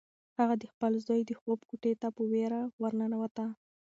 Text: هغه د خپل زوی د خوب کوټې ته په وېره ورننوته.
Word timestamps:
هغه 0.39 0.55
د 0.61 0.63
خپل 0.71 0.93
زوی 1.05 1.21
د 1.25 1.31
خوب 1.39 1.59
کوټې 1.69 1.93
ته 2.01 2.07
په 2.15 2.23
وېره 2.31 2.61
ورننوته. 2.81 3.45